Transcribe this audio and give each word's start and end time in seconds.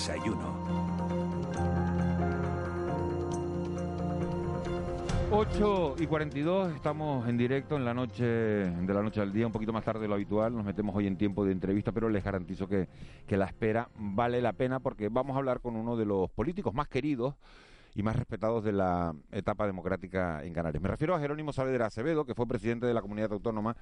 desayuno. 0.00 0.56
8 5.30 5.96
y 5.98 6.06
42, 6.06 6.74
estamos 6.74 7.28
en 7.28 7.36
directo 7.36 7.76
en 7.76 7.84
la 7.84 7.92
noche 7.92 8.24
de 8.24 8.94
la 8.94 9.02
noche 9.02 9.20
al 9.20 9.30
día, 9.30 9.46
un 9.46 9.52
poquito 9.52 9.74
más 9.74 9.84
tarde 9.84 10.00
de 10.00 10.08
lo 10.08 10.14
habitual. 10.14 10.54
Nos 10.54 10.64
metemos 10.64 10.96
hoy 10.96 11.06
en 11.06 11.18
tiempo 11.18 11.44
de 11.44 11.52
entrevista, 11.52 11.92
pero 11.92 12.08
les 12.08 12.24
garantizo 12.24 12.66
que, 12.66 12.88
que 13.26 13.36
la 13.36 13.44
espera 13.44 13.90
vale 13.98 14.40
la 14.40 14.54
pena 14.54 14.80
porque 14.80 15.10
vamos 15.10 15.36
a 15.36 15.38
hablar 15.38 15.60
con 15.60 15.76
uno 15.76 15.96
de 15.98 16.06
los 16.06 16.30
políticos 16.30 16.72
más 16.72 16.88
queridos 16.88 17.34
y 17.94 18.02
más 18.02 18.16
respetados 18.16 18.64
de 18.64 18.72
la 18.72 19.14
etapa 19.30 19.66
democrática 19.66 20.42
en 20.42 20.54
Canarias. 20.54 20.82
Me 20.82 20.88
refiero 20.88 21.14
a 21.14 21.20
Jerónimo 21.20 21.52
Saavedra 21.52 21.86
Acevedo, 21.86 22.24
que 22.24 22.34
fue 22.34 22.46
presidente 22.46 22.86
de 22.86 22.94
la 22.94 23.02
comunidad 23.02 23.32
autónoma 23.32 23.76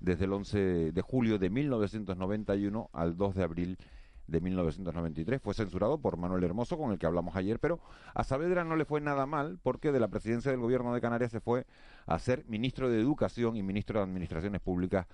desde 0.00 0.26
el 0.26 0.32
11 0.34 0.92
de 0.92 1.02
julio 1.02 1.38
de 1.38 1.48
1991 1.48 2.90
al 2.92 3.16
2 3.16 3.34
de 3.34 3.42
abril 3.42 3.78
de 4.26 4.40
1993. 4.40 5.40
Fue 5.40 5.54
censurado 5.54 5.98
por 5.98 6.16
Manuel 6.16 6.44
Hermoso, 6.44 6.76
con 6.78 6.92
el 6.92 6.98
que 6.98 7.06
hablamos 7.06 7.36
ayer, 7.36 7.58
pero 7.58 7.80
a 8.14 8.24
Saavedra 8.24 8.64
no 8.64 8.76
le 8.76 8.84
fue 8.84 9.00
nada 9.00 9.26
mal 9.26 9.58
porque 9.62 9.92
de 9.92 10.00
la 10.00 10.08
presidencia 10.08 10.50
del 10.50 10.60
gobierno 10.60 10.94
de 10.94 11.00
Canarias 11.00 11.30
se 11.30 11.40
fue 11.40 11.66
a 12.06 12.18
ser 12.18 12.44
ministro 12.46 12.88
de 12.88 13.00
Educación 13.00 13.56
y 13.56 13.62
ministro 13.62 13.98
de 13.98 14.04
Administraciones 14.04 14.60
Públicas 14.60 15.06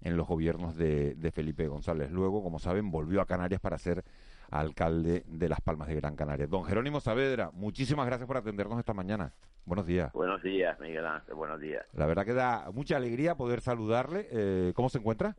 en 0.00 0.16
los 0.16 0.26
gobiernos 0.26 0.76
de, 0.76 1.14
de 1.14 1.30
Felipe 1.30 1.68
González. 1.68 2.10
Luego, 2.10 2.42
como 2.42 2.58
saben, 2.58 2.90
volvió 2.90 3.20
a 3.20 3.26
Canarias 3.26 3.60
para 3.60 3.78
ser 3.78 4.04
alcalde 4.50 5.24
de 5.26 5.48
Las 5.48 5.60
Palmas 5.60 5.88
de 5.88 5.94
Gran 5.94 6.14
Canaria. 6.14 6.46
Don 6.46 6.64
Jerónimo 6.64 7.00
Saavedra, 7.00 7.50
muchísimas 7.52 8.06
gracias 8.06 8.26
por 8.26 8.36
atendernos 8.36 8.78
esta 8.78 8.92
mañana. 8.92 9.32
Buenos 9.64 9.86
días. 9.86 10.12
Buenos 10.12 10.42
días, 10.42 10.78
Miguel 10.80 11.06
Ángel, 11.06 11.34
buenos 11.34 11.60
días. 11.60 11.86
La 11.94 12.06
verdad 12.06 12.24
que 12.24 12.34
da 12.34 12.70
mucha 12.72 12.96
alegría 12.96 13.36
poder 13.36 13.60
saludarle. 13.60 14.28
Eh, 14.30 14.72
¿Cómo 14.74 14.88
se 14.88 14.98
encuentra? 14.98 15.36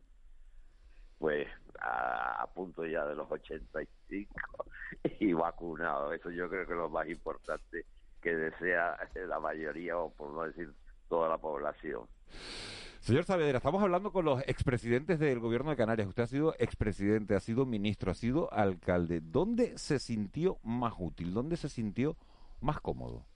Pues 1.18 1.46
a, 1.84 2.42
a, 2.42 2.46
punto 2.46 2.84
ya 2.86 3.04
de 3.04 3.14
los 3.14 3.30
85 3.30 4.32
y 5.20 5.32
vacunado. 5.32 6.12
Eso 6.12 6.30
yo 6.30 6.48
creo 6.48 6.66
que 6.66 6.72
es 6.72 6.78
lo 6.78 6.88
más 6.88 7.08
importante 7.08 7.84
que 8.20 8.34
desea 8.34 8.96
la 9.28 9.38
mayoría, 9.40 9.98
o 9.98 10.10
por 10.10 10.30
no 10.30 10.44
decir 10.44 10.72
toda 11.08 11.28
la 11.28 11.38
población. 11.38 12.08
Señor 13.00 13.24
Saavedra, 13.24 13.58
estamos 13.58 13.82
hablando 13.82 14.12
con 14.12 14.24
los 14.24 14.40
expresidentes 14.48 15.18
del 15.18 15.38
gobierno 15.38 15.70
de 15.70 15.76
Canarias. 15.76 16.08
Usted 16.08 16.22
ha 16.22 16.26
sido 16.26 16.54
expresidente, 16.58 17.34
ha 17.34 17.40
sido 17.40 17.66
ministro, 17.66 18.10
ha 18.10 18.14
sido 18.14 18.50
alcalde. 18.50 19.20
¿Dónde 19.22 19.76
se 19.76 19.98
sintió 19.98 20.56
más 20.62 20.94
útil? 20.98 21.34
¿Dónde 21.34 21.58
se 21.58 21.68
sintió 21.68 22.16
más 22.62 22.80
cómodo? 22.80 23.26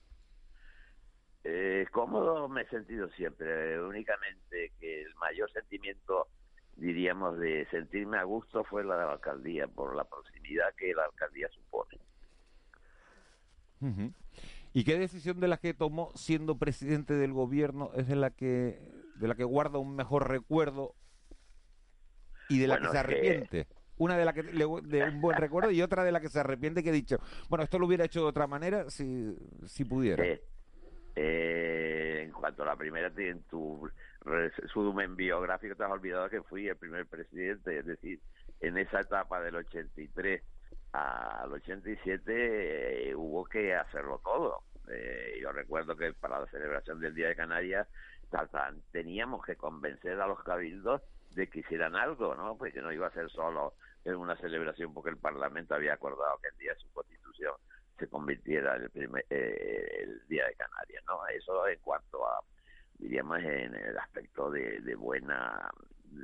Eh, 1.43 1.85
cómodo 1.91 2.49
me 2.49 2.63
he 2.63 2.69
sentido 2.69 3.09
siempre. 3.09 3.79
únicamente 3.79 4.71
que 4.79 5.03
el 5.03 5.13
mayor 5.15 5.51
sentimiento, 5.51 6.27
diríamos, 6.79 7.37
de 7.39 7.67
sentirme 7.71 8.17
a 8.17 8.23
gusto 8.23 8.63
fue 8.63 8.83
la 8.83 8.97
de 8.97 9.05
la 9.05 9.11
alcaldía, 9.13 9.67
por 9.67 9.95
la 9.95 10.03
proximidad 10.05 10.73
que 10.77 10.93
la 10.93 11.03
alcaldía 11.05 11.47
supone. 11.49 11.99
Uh 13.81 13.87
-huh. 13.87 14.13
¿Y 14.73 14.83
qué 14.83 14.97
decisión 14.99 15.39
de 15.39 15.47
la 15.47 15.57
que 15.57 15.73
tomó 15.73 16.11
siendo 16.15 16.57
presidente 16.57 17.13
del 17.15 17.33
gobierno 17.33 17.91
es 17.95 18.07
de 18.07 18.15
la 18.15 18.29
que 18.31 18.79
de 19.15 19.27
la 19.27 19.35
que 19.35 19.43
guarda 19.43 19.79
un 19.79 19.95
mejor 19.95 20.29
recuerdo 20.29 20.95
y 22.49 22.59
de 22.59 22.67
la 22.67 22.75
Bueno, 22.75 22.91
que 22.91 22.97
se 22.97 23.03
que- 23.05 23.13
arrepiente? 23.13 23.67
Una 23.97 24.15
de 24.17 24.23
la 24.23 24.31
que 24.33 24.43
le- 24.43 24.65
de 24.83 25.03
un 25.09 25.19
buen 25.19 25.35
recuerdo 25.37 25.71
y 25.71 25.81
otra 25.81 26.05
de 26.05 26.13
la 26.13 26.21
que 26.21 26.29
se 26.29 26.39
arrepiente 26.39 26.81
que 26.83 26.89
he 26.89 26.93
dicho, 26.93 27.17
bueno, 27.49 27.63
esto 27.65 27.77
lo 27.79 27.85
hubiera 27.85 28.05
hecho 28.05 28.21
de 28.21 28.27
otra 28.27 28.47
manera 28.47 28.89
si 28.89 29.35
si 29.65 29.83
pudiera. 29.83 30.23
Eh, 30.23 30.41
eh, 31.17 32.21
en 32.25 32.31
cuanto 32.31 32.63
a 32.63 32.67
la 32.67 32.75
primera, 32.77 33.11
en 33.17 33.41
tu 33.43 33.89
resumen 34.21 35.15
biográfico 35.15 35.75
te 35.75 35.83
has 35.83 35.91
olvidado 35.91 36.29
que 36.29 36.43
fui 36.43 36.67
el 36.67 36.75
primer 36.75 37.05
presidente, 37.07 37.79
es 37.79 37.85
decir, 37.85 38.19
en 38.59 38.77
esa 38.77 39.01
etapa 39.01 39.41
del 39.41 39.55
83 39.55 40.41
al 40.91 41.51
87 41.53 43.09
eh, 43.09 43.15
hubo 43.15 43.45
que 43.45 43.75
hacerlo 43.75 44.21
todo. 44.23 44.63
Eh, 44.91 45.39
yo 45.41 45.51
recuerdo 45.51 45.95
que 45.95 46.13
para 46.13 46.39
la 46.39 46.47
celebración 46.47 46.99
del 46.99 47.13
Día 47.13 47.27
de 47.27 47.35
Canarias 47.35 47.87
teníamos 48.91 49.45
que 49.45 49.55
convencer 49.55 50.19
a 50.19 50.27
los 50.27 50.43
cabildos 50.43 51.01
de 51.31 51.47
que 51.47 51.59
hicieran 51.59 51.95
algo, 51.95 52.35
¿no? 52.35 52.57
Pues 52.57 52.73
que 52.73 52.81
no 52.81 52.91
iba 52.91 53.07
a 53.07 53.13
ser 53.13 53.29
solo 53.29 53.73
en 54.05 54.15
una 54.15 54.35
celebración 54.37 54.93
porque 54.93 55.09
el 55.09 55.17
Parlamento 55.17 55.75
había 55.75 55.93
acordado 55.93 56.37
que 56.41 56.49
el 56.49 56.57
día 56.57 56.73
de 56.73 56.79
su 56.79 56.91
constitución 56.91 57.53
se 57.97 58.07
convirtiera 58.07 58.75
en 58.75 58.83
el, 58.83 58.89
primer, 58.89 59.25
eh, 59.29 60.03
el 60.03 60.27
Día 60.27 60.47
de 60.47 60.55
Canarias, 60.55 61.03
¿no? 61.05 61.25
Eso 61.27 61.67
en 61.67 61.79
cuanto 61.79 62.27
a, 62.27 62.39
diríamos, 62.99 63.39
en 63.39 63.75
el 63.75 63.97
aspecto 63.97 64.51
de, 64.51 64.81
de 64.81 64.95
buena 64.95 65.69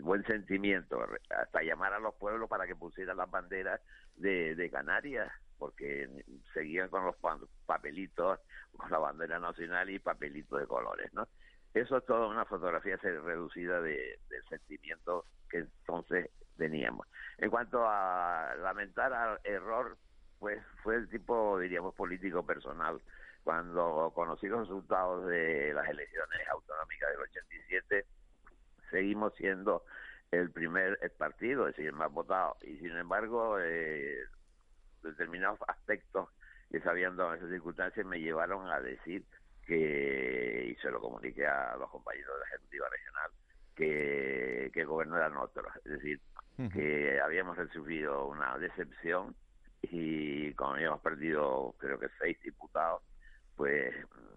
buen 0.02 0.24
sentimiento, 0.26 1.00
hasta 1.30 1.62
llamar 1.62 1.94
a 1.94 2.00
los 2.00 2.16
pueblos 2.16 2.50
para 2.50 2.68
que 2.68 2.76
pusieran 2.76 3.18
las 3.18 3.30
banderas 3.30 3.82
de, 4.16 4.56
de 4.56 4.70
Canarias, 4.72 5.32
porque 5.58 6.10
seguían 6.54 6.90
con 6.90 7.06
los 7.06 7.16
pa- 7.18 7.40
papelitos, 7.66 8.40
con 8.76 8.90
la 8.92 8.98
bandera 9.00 9.40
nacional 9.40 9.90
y 9.90 10.00
papelitos 10.00 10.60
de 10.60 10.68
colores, 10.68 11.14
¿no? 11.14 11.28
Eso 11.74 11.98
es 11.98 12.06
toda 12.06 12.28
una 12.28 12.46
fotografía 12.46 12.98
reducida 12.98 13.82
de, 13.82 14.20
del 14.30 14.44
sentimiento 14.50 15.26
que 15.50 15.60
entonces 15.60 16.32
teníamos. 16.58 17.08
En 17.38 17.50
cuanto 17.50 17.86
a 17.86 18.56
lamentar 18.58 19.14
al 19.14 19.40
error, 19.44 19.98
pues 20.40 20.64
fue 20.84 20.96
el 20.96 21.10
tipo, 21.10 21.60
diríamos, 21.60 21.94
político 21.96 22.46
personal. 22.46 23.02
Cuando 23.46 24.12
conocí 24.16 24.48
los 24.48 24.62
resultados 24.62 25.28
de 25.28 25.72
las 25.72 25.88
elecciones 25.88 26.48
autonómicas 26.50 27.12
del 27.12 27.22
87, 27.22 28.06
seguimos 28.90 29.36
siendo 29.36 29.86
el 30.32 30.50
primer 30.50 30.98
partido, 31.16 31.68
es 31.68 31.76
decir, 31.76 31.90
el 31.90 31.94
más 31.96 32.12
votado. 32.12 32.58
Y 32.64 32.76
sin 32.80 32.98
embargo, 32.98 33.60
eh, 33.62 34.18
determinados 35.04 35.60
aspectos 35.68 36.28
que 36.72 36.80
se 36.80 36.90
habían 36.90 37.18
dado 37.18 37.34
en 37.34 37.38
esas 37.38 37.52
circunstancias 37.52 38.04
me 38.04 38.20
llevaron 38.20 38.68
a 38.68 38.82
decir 38.82 39.24
que, 39.68 40.72
y 40.72 40.82
se 40.82 40.90
lo 40.90 41.00
comuniqué 41.00 41.46
a 41.46 41.76
los 41.78 41.92
compañeros 41.92 42.34
de 42.34 42.40
la 42.40 42.48
Ejecutiva 42.48 42.90
Regional, 42.90 43.32
que, 43.76 44.72
que 44.74 44.82
el 44.82 44.88
gobierno 44.88 45.18
era 45.18 45.40
otro. 45.40 45.68
Es 45.84 45.92
decir, 45.92 46.20
que 46.74 47.22
habíamos 47.22 47.58
recibido 47.58 48.26
una 48.26 48.58
decepción 48.58 49.36
y 49.84 50.52
como 50.56 50.72
habíamos 50.72 51.02
perdido 51.02 51.76
creo 51.78 52.00
que 52.00 52.08
seis 52.18 52.42
diputados, 52.42 53.04
pues 53.56 53.94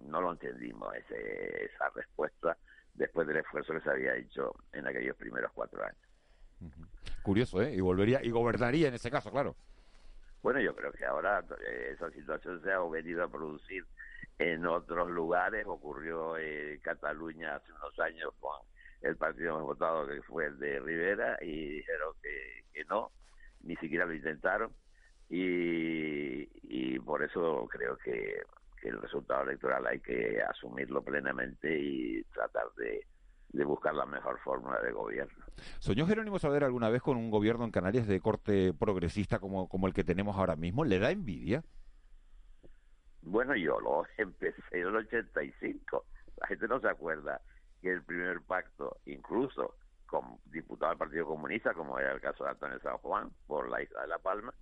no 0.06 0.20
lo 0.20 0.32
entendimos 0.32 0.94
ese, 0.94 1.64
esa 1.64 1.90
respuesta 1.90 2.56
después 2.94 3.26
del 3.26 3.38
esfuerzo 3.38 3.74
que 3.74 3.80
se 3.80 3.90
había 3.90 4.16
hecho 4.16 4.54
en 4.72 4.86
aquellos 4.86 5.16
primeros 5.16 5.52
cuatro 5.52 5.82
años. 5.82 5.98
Curioso, 7.22 7.62
¿eh? 7.62 7.74
Y 7.74 7.80
volvería 7.80 8.22
y 8.22 8.30
gobernaría 8.30 8.88
en 8.88 8.94
ese 8.94 9.10
caso, 9.10 9.30
claro. 9.30 9.54
Bueno, 10.42 10.60
yo 10.60 10.74
creo 10.74 10.92
que 10.92 11.04
ahora 11.04 11.44
eh, 11.66 11.90
esa 11.94 12.10
situación 12.10 12.62
se 12.62 12.72
ha 12.72 12.80
venido 12.80 13.24
a 13.24 13.30
producir 13.30 13.84
en 14.38 14.66
otros 14.66 15.10
lugares. 15.10 15.64
Ocurrió 15.66 16.36
en 16.38 16.78
Cataluña 16.80 17.56
hace 17.56 17.72
unos 17.72 17.98
años 18.00 18.32
con 18.40 18.56
el 19.02 19.16
partido 19.16 19.56
más 19.56 19.64
votado 19.64 20.06
que 20.06 20.22
fue 20.22 20.46
el 20.46 20.58
de 20.58 20.80
Rivera 20.80 21.38
y 21.40 21.76
dijeron 21.76 22.14
que, 22.22 22.64
que 22.72 22.84
no, 22.86 23.10
ni 23.62 23.76
siquiera 23.76 24.06
lo 24.06 24.14
intentaron. 24.14 24.72
Y, 25.28 26.48
y 26.62 26.98
por 27.00 27.22
eso 27.22 27.68
creo 27.70 27.96
que, 27.98 28.40
que 28.80 28.88
el 28.88 29.00
resultado 29.00 29.42
electoral 29.42 29.86
hay 29.86 30.00
que 30.00 30.42
asumirlo 30.42 31.02
plenamente 31.02 31.78
y 31.78 32.22
tratar 32.24 32.66
de, 32.76 33.06
de 33.50 33.64
buscar 33.64 33.94
la 33.94 34.06
mejor 34.06 34.38
fórmula 34.40 34.80
de 34.80 34.92
gobierno. 34.92 35.44
¿Soñó 35.78 36.06
Jerónimo 36.06 36.38
Saavedra 36.38 36.66
alguna 36.66 36.90
vez 36.90 37.02
con 37.02 37.16
un 37.16 37.30
gobierno 37.30 37.64
en 37.64 37.70
Canarias 37.70 38.06
de 38.06 38.20
corte 38.20 38.72
progresista 38.72 39.38
como, 39.38 39.68
como 39.68 39.86
el 39.86 39.94
que 39.94 40.04
tenemos 40.04 40.36
ahora 40.36 40.56
mismo? 40.56 40.84
¿Le 40.84 40.98
da 40.98 41.10
envidia? 41.10 41.62
Bueno, 43.22 43.54
yo 43.56 43.80
lo 43.80 44.04
empecé 44.18 44.62
en 44.72 44.88
el 44.88 44.96
85. 44.96 46.04
La 46.40 46.46
gente 46.46 46.68
no 46.68 46.80
se 46.80 46.88
acuerda 46.88 47.40
que 47.80 47.92
el 47.92 48.02
primer 48.02 48.40
pacto, 48.42 48.98
incluso 49.06 49.76
con 50.06 50.38
diputado 50.46 50.90
del 50.90 50.98
Partido 50.98 51.26
Comunista, 51.26 51.74
como 51.74 51.98
era 51.98 52.12
el 52.12 52.20
caso 52.20 52.44
de 52.44 52.50
Antonio 52.50 52.80
San 52.80 52.96
Juan, 52.98 53.30
por 53.46 53.68
la 53.68 53.82
isla 53.82 54.02
de 54.02 54.08
La 54.08 54.18
Palma, 54.18 54.54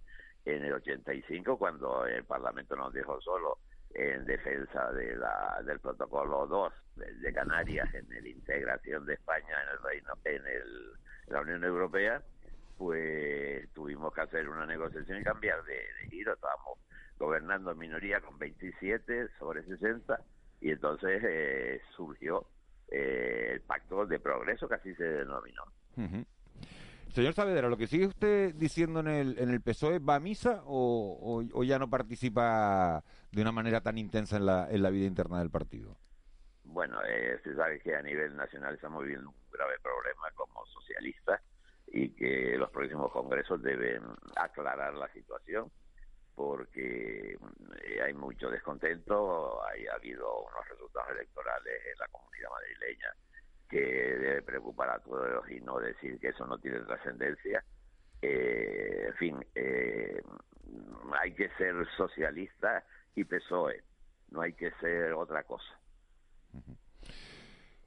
en 0.45 0.65
el 0.65 0.75
85, 0.75 1.59
cuando 1.59 2.07
el 2.07 2.25
Parlamento 2.25 2.77
nos 2.77 2.93
dejó 2.93 3.21
solo 3.21 3.59
en 3.95 4.25
defensa 4.25 4.93
de 4.93 5.17
la, 5.17 5.63
del 5.65 5.81
protocolo 5.81 6.47
2 6.47 6.73
de, 6.97 7.33
Canarias 7.33 7.93
en 7.95 8.09
la 8.09 8.29
integración 8.29 9.07
de 9.07 9.15
España 9.15 9.63
en 9.63 9.69
el 9.73 9.83
reino 9.83 10.13
en, 10.25 10.47
el, 10.47 10.93
la 11.29 11.41
Unión 11.41 11.65
Europea 11.65 12.23
pues 12.77 13.69
tuvimos 13.73 14.13
que 14.13 14.21
hacer 14.21 14.49
una 14.49 14.67
negociación 14.67 15.21
y 15.21 15.25
cambiar 15.25 15.63
de, 15.65 15.79
giro 16.11 16.35
estábamos 16.35 16.79
gobernando 17.19 17.71
en 17.71 17.79
minoría 17.79 18.21
con 18.21 18.39
27 18.39 19.29
sobre 19.39 19.63
60 19.65 20.21
y 20.61 20.71
entonces 20.71 21.23
eh, 21.25 21.81
surgió 21.97 22.47
eh, 22.89 23.53
el 23.55 23.61
pacto 23.63 24.07
de 24.07 24.21
progreso 24.21 24.69
que 24.69 24.75
así 24.75 24.95
se 24.95 25.05
denominó. 25.05 25.65
Señor 27.17 27.33
Saavedra, 27.33 27.71
lo 27.71 27.79
que 27.79 27.87
sigue 27.87 28.05
usted 28.05 28.55
diciendo 28.55 29.01
en 29.01 29.07
el, 29.07 29.39
en 29.39 29.49
el 29.49 29.63
PSOE, 29.63 30.01
¿va 30.01 30.17
a 30.17 30.21
misa 30.21 30.61
o, 30.67 31.43
ya 31.65 31.79
no 31.79 31.89
participa 31.89 33.03
de 33.33 33.41
una 33.41 33.53
manera 33.53 33.81
tan 33.81 33.97
intensa 33.97 34.37
en 34.37 34.45
la, 34.45 34.69
en 34.71 34.83
la 34.83 34.91
vida 34.91 35.07
interna 35.07 35.39
del 35.39 35.49
partido? 35.49 35.97
Bueno, 36.65 36.99
eh, 37.09 37.41
se 37.43 37.55
sabe 37.55 37.81
que 37.81 37.97
a 37.97 38.03
nivel 38.03 38.37
nacional 38.37 38.75
estamos 38.75 39.03
viviendo 39.03 39.31
un 39.31 39.51
grave 39.51 39.79
problema 39.83 40.31
como 40.35 40.67
socialistas 40.67 41.41
y 41.87 42.11
que 42.11 42.59
los 42.59 42.69
próximos 42.69 43.11
congresos 43.11 43.63
deben 43.63 44.03
aclarar 44.37 44.93
la 44.93 45.09
situación. 45.15 45.73
porque 46.35 47.33
eh, 47.33 48.03
hay 48.05 48.13
mucho 48.13 48.51
descontento, 48.51 49.63
ha 49.65 49.95
habido 49.95 50.41
unos 50.41 50.69
resultados 50.69 51.13
electorales 51.13 51.81
en 51.95 51.99
la 51.99 52.09
comunidad 52.09 52.51
madrileña 52.51 53.15
que 53.69 53.81
debe 53.81 54.43
preocupar 54.43 54.91
a 54.91 54.99
todos 55.01 55.51
y 55.51 55.61
no 55.61 55.79
decir 55.79 56.19
que 56.19 56.29
eso 56.29 56.47
no 56.47 56.59
tiene 56.59 56.81
trascendencia. 56.81 57.65
Eh, 58.23 59.07
en 59.09 59.15
fin, 59.15 59.47
eh, 59.55 60.23
hay 61.21 61.33
que 61.35 61.49
ser 61.59 61.75
socialista 61.97 62.85
y 63.15 63.25
PSOE, 63.25 63.83
no 64.31 64.41
hay 64.41 64.53
que 64.53 64.71
ser 64.81 65.13
otra 65.13 65.43
cosa. 65.45 65.79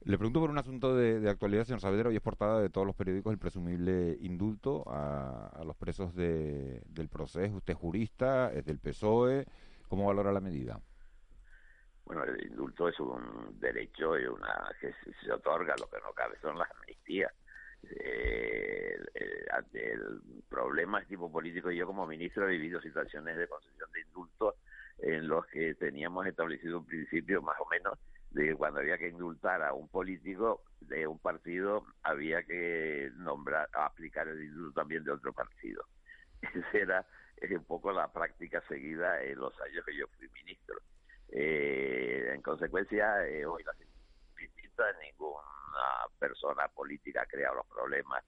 Le 0.06 0.18
pregunto 0.18 0.40
por 0.40 0.50
un 0.50 0.58
asunto 0.58 0.96
de, 0.96 1.30
actualidad, 1.30 1.66
señor 1.66 1.82
Saavedra. 1.82 2.10
Hoy 2.10 2.16
es 2.16 2.22
portada 2.22 2.62
de 2.62 2.70
todos 2.70 2.88
los 2.88 2.96
periódicos 2.96 3.34
el 3.34 3.40
presumible 3.40 4.18
indulto 4.22 4.84
a, 4.88 5.62
los 5.66 5.76
presos 5.76 6.16
del 6.16 7.10
proceso. 7.12 7.58
Usted 7.58 7.74
es 7.74 7.80
jurista, 7.80 8.52
es 8.54 8.66
del 8.66 8.80
PSOE. 8.80 9.46
¿Cómo 9.90 10.06
valora 10.06 10.32
la 10.32 10.40
medida? 10.40 10.80
Bueno, 12.10 12.24
el 12.24 12.44
indulto 12.44 12.88
es 12.90 13.00
un 13.00 13.60
derecho 13.60 14.18
y 14.18 14.26
una 14.26 14.76
que 14.82 14.92
se, 15.24 15.32
otorga, 15.32 15.76
lo 15.80 15.88
que 15.88 16.00
no 16.04 16.12
cabe 16.12 16.40
son 16.42 16.58
las 16.58 16.68
amnistías. 16.72 17.32
Eh, 17.84 18.98
ante 19.52 19.94
el 19.94 20.20
problema 20.50 21.04
tipo 21.06 21.32
político, 21.32 21.70
yo 21.70 21.86
como 21.86 22.08
ministro 22.08 22.48
he 22.48 22.54
vivido 22.54 22.82
situaciones 22.82 23.38
de 23.38 23.48
concesión 23.48 23.92
de 23.92 24.02
indulto 24.02 24.56
en 24.98 25.28
los 25.28 25.46
que 25.46 25.76
teníamos 25.76 26.26
establecido 26.26 26.80
un 26.80 26.88
principio 26.88 27.44
más 27.44 27.60
o 27.60 27.68
menos 27.70 28.00
de 28.32 28.46
que 28.48 28.56
cuando 28.56 28.80
había 28.80 28.98
que 28.98 29.10
indultar 29.10 29.62
a 29.62 29.74
un 29.74 29.88
político 29.88 30.64
de 30.82 31.06
un 31.06 31.20
partido 31.20 31.86
había 32.02 32.42
que 32.42 33.12
nombrar 33.18 33.70
aplicar 33.74 34.28
el 34.28 34.44
indulto 34.44 34.82
también 34.82 35.04
de 35.04 35.12
otro 35.12 35.32
partido 35.32 35.86
esa 36.42 37.06
era 37.38 37.58
un 37.58 37.66
poco 37.66 37.92
la 37.92 38.12
práctica 38.12 38.62
seguida 38.68 39.24
en 39.24 39.40
los 39.40 39.54
años 39.62 39.86
que 39.86 39.96
yo 39.96 40.06
fui 40.18 40.28
ministro 40.44 40.76
eh, 41.32 42.32
en 42.34 42.42
consecuencia 42.42 43.26
eh, 43.28 43.46
hoy 43.46 43.64
la 43.64 43.74
distinta 44.38 44.84
ninguna 45.02 45.42
persona 46.18 46.68
política 46.70 47.22
ha 47.22 47.26
creado 47.26 47.56
los 47.56 47.68
problemas 47.68 48.24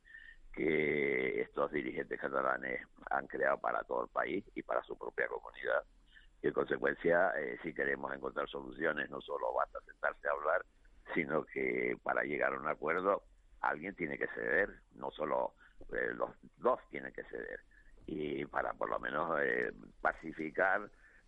que 0.54 1.42
estos 1.42 1.72
dirigentes 1.72 2.20
catalanes 2.20 2.86
han 3.10 3.26
creado 3.28 3.58
para 3.60 3.84
todo 3.84 4.04
el 4.04 4.10
país 4.10 4.44
y 4.56 4.64
para 4.64 4.84
su 4.84 4.98
propia 4.98 5.28
comunidad 5.28 5.84
y 6.42 6.48
en 6.48 6.54
consecuencia, 6.54 7.32
eh, 7.38 7.60
si 7.62 7.74
queremos 7.74 8.14
encontrar 8.14 8.50
soluciones, 8.50 9.10
no 9.10 9.22
solo 9.22 9.54
basta 9.54 9.80
sentarse 9.82 10.28
a 10.28 10.32
hablar, 10.32 10.66
sino 11.14 11.46
que 11.46 11.96
para 12.02 12.24
llegar 12.24 12.54
a 12.54 12.60
un 12.60 12.68
acuerdo 12.68 13.24
alguien 13.62 13.96
tiene 13.96 14.18
que 14.18 14.28
ceder, 14.28 14.70
no 14.96 15.12
solo 15.12 15.54
eh, 15.94 16.14
los 16.16 16.32
dos 16.58 16.80
tienen 16.90 17.14
que 17.14 17.24
ceder. 17.26 17.60
Y 18.08 18.46
para 18.46 18.74
por 18.74 18.90
lo 18.90 19.00
menos 19.00 19.40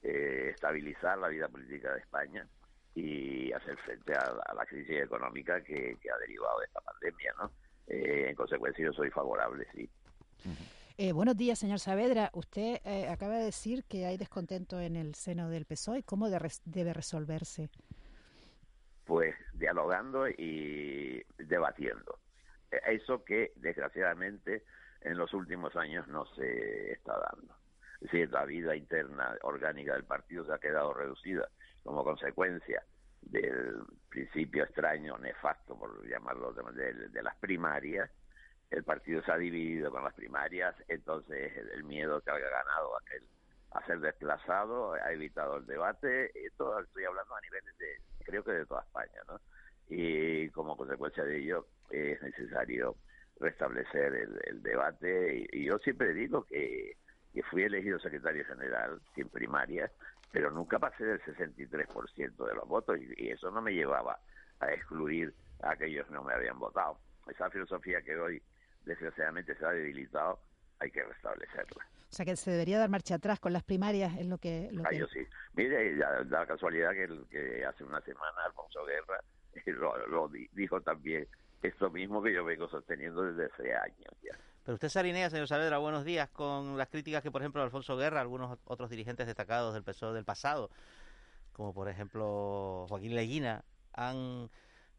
eh, 0.03 0.51
estabilizar 0.53 1.17
la 1.17 1.29
vida 1.29 1.47
política 1.47 1.93
de 1.93 1.99
España 1.99 2.47
y 2.95 3.51
hacer 3.51 3.77
frente 3.77 4.13
a 4.13 4.53
la, 4.53 4.65
crisis 4.65 5.01
económica 5.01 5.61
que, 5.63 5.97
ha 6.13 6.17
derivado 6.19 6.59
de 6.59 6.65
esta 6.65 6.81
pandemia, 6.81 7.33
¿no? 7.39 7.51
en 7.87 8.35
consecuencia, 8.35 8.85
yo 8.85 8.93
soy 8.93 9.09
favorable, 9.09 9.67
sí. 9.73 9.89
Eh, 10.95 11.11
buenos 11.11 11.35
días, 11.35 11.57
señor 11.57 11.79
Saavedra. 11.79 12.29
Usted 12.33 12.79
eh, 12.85 13.07
acaba 13.09 13.37
de 13.37 13.45
decir 13.45 13.83
que 13.85 14.05
hay 14.05 14.17
descontento 14.17 14.79
en 14.79 14.95
el 14.95 15.15
seno 15.15 15.49
del 15.49 15.65
PSOE. 15.65 16.03
¿Cómo 16.03 16.29
debe 16.29 16.93
resolverse? 16.93 17.69
Pues 19.03 19.35
dialogando 19.53 20.27
y 20.29 21.23
debatiendo. 21.37 22.19
E, 22.69 22.95
eso 22.95 23.23
que, 23.23 23.53
desgraciadamente, 23.55 24.63
en 25.01 25.17
los 25.17 25.33
últimos 25.33 25.75
años 25.75 26.07
no 26.07 26.25
se 26.35 26.91
está 26.91 27.13
dando. 27.13 27.55
Es 28.11 28.31
la 28.31 28.45
vida 28.45 28.75
interna 28.75 29.35
orgánica 29.43 29.93
del 29.93 30.03
partido 30.03 30.45
se 30.45 30.53
ha 30.53 30.59
quedado 30.59 30.93
reducida 30.93 31.47
como 31.83 32.03
consecuencia 32.03 32.83
del 33.21 33.81
principio 34.09 34.63
extraño, 34.63 35.17
nefasto, 35.17 35.77
por 35.77 36.05
llamarlo 36.07 36.53
de 36.53 37.23
las 37.23 37.35
primarias, 37.37 38.09
el 38.73 38.83
partido 38.83 39.21
se 39.23 39.31
ha 39.31 39.37
dividido 39.37 39.91
con 39.91 40.03
las 40.03 40.13
primarias, 40.13 40.75
entonces 40.87 41.51
el 41.73 41.83
miedo 41.83 42.21
que 42.21 42.31
había 42.31 42.49
ganado 42.49 42.97
aquel 42.97 43.23
a 43.71 43.85
ser 43.85 43.99
desplazado 43.99 44.93
ha 44.93 45.11
evitado 45.11 45.57
el 45.57 45.65
debate, 45.65 46.31
esto 46.45 46.79
estoy 46.79 47.05
hablando 47.05 47.35
a 47.35 47.41
niveles 47.41 47.77
de, 47.77 47.97
creo 48.23 48.43
que 48.43 48.51
de 48.51 48.65
toda 48.65 48.81
España, 48.81 49.21
¿no? 49.27 49.39
Y 49.89 50.49
como 50.49 50.77
consecuencia 50.77 51.23
de 51.23 51.39
ello 51.39 51.67
es 51.89 52.21
necesario 52.21 52.95
restablecer 53.39 54.13
el, 54.45 54.61
debate. 54.61 55.47
Y, 55.51 55.65
yo 55.65 55.77
siempre 55.79 56.13
digo 56.13 56.43
que, 56.45 56.97
que 57.33 57.43
fui 57.43 57.63
elegido 57.63 57.99
secretario 57.99 58.45
general 58.45 59.01
sin 59.15 59.27
primarias, 59.29 59.91
pero 60.31 60.51
nunca 60.51 60.79
pasé 60.79 61.03
del 61.05 61.21
63% 61.21 62.47
de 62.47 62.55
los 62.55 62.67
votos 62.67 62.97
y, 62.99 63.25
y 63.25 63.29
eso 63.31 63.51
no 63.51 63.61
me 63.61 63.73
llevaba 63.73 64.19
a 64.59 64.71
excluir 64.71 65.33
a 65.61 65.71
aquellos 65.71 66.07
que 66.07 66.13
no 66.13 66.23
me 66.23 66.33
habían 66.33 66.59
votado. 66.59 66.97
Esa 67.27 67.49
filosofía 67.49 68.01
que 68.01 68.15
hoy 68.15 68.41
desgraciadamente 68.85 69.55
se 69.55 69.65
ha 69.65 69.71
debilitado, 69.71 70.39
hay 70.79 70.91
que 70.91 71.03
restablecerla. 71.03 71.85
O 72.09 72.15
sea 72.15 72.25
que 72.25 72.35
se 72.35 72.51
debería 72.51 72.77
dar 72.77 72.89
marcha 72.89 73.15
atrás 73.15 73.39
con 73.39 73.53
las 73.53 73.63
primarias, 73.63 74.15
es 74.19 74.27
lo 74.27 74.37
que... 74.37 74.69
Lo 74.71 74.83
ah, 74.85 74.93
yo 74.93 75.07
sí. 75.07 75.25
Mire, 75.55 75.95
da 75.95 76.23
la 76.23 76.45
casualidad 76.45 76.91
que, 76.91 77.07
que 77.31 77.65
hace 77.65 77.83
una 77.83 78.01
semana 78.01 78.45
Alfonso 78.45 78.85
Guerra 78.85 79.19
lo, 80.09 80.29
dijo 80.53 80.81
también 80.81 81.27
esto 81.61 81.89
mismo 81.89 82.21
que 82.21 82.33
yo 82.33 82.43
vengo 82.43 82.67
sosteniendo 82.67 83.23
desde 83.23 83.51
hace 83.51 83.73
años 83.75 84.13
ya. 84.21 84.37
Pero 84.63 84.75
usted 84.75 84.87
se 84.87 84.99
alinea, 84.99 85.29
señor 85.29 85.47
Saavedra, 85.47 85.77
buenos 85.77 86.05
días, 86.05 86.29
con 86.29 86.77
las 86.77 86.87
críticas 86.87 87.21
que, 87.21 87.31
por 87.31 87.41
ejemplo, 87.41 87.61
Alfonso 87.61 87.97
Guerra, 87.97 88.21
algunos 88.21 88.57
otros 88.63 88.89
dirigentes 88.89 89.27
destacados 89.27 89.73
del 89.73 89.83
PSOE 89.83 90.13
del 90.13 90.23
pasado, 90.23 90.69
como 91.51 91.73
por 91.73 91.89
ejemplo 91.89 92.85
Joaquín 92.87 93.13
Leguina, 93.13 93.65
han 93.91 94.49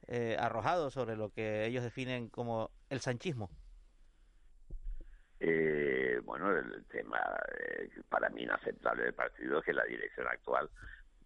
eh, 0.06 0.37
arrojado 0.38 0.90
sobre 0.90 1.16
lo 1.16 1.31
que 1.31 1.64
ellos 1.64 1.82
definen 1.82 2.28
como 2.28 2.70
el 2.90 3.00
sanchismo. 3.00 3.49
Eh, 5.40 6.20
bueno, 6.25 6.55
el 6.55 6.84
tema 6.87 7.19
eh, 7.58 7.88
para 8.11 8.28
mí 8.28 8.43
inaceptable 8.43 9.05
del 9.05 9.14
partido 9.14 9.61
es 9.61 9.64
que 9.64 9.72
la 9.72 9.84
dirección 9.84 10.26
actual 10.28 10.69